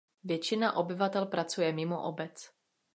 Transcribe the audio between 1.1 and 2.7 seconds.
pracuje mimo obec.